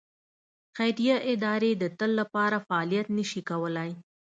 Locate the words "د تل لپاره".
1.81-2.57